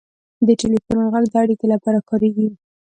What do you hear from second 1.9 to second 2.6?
کارېږي.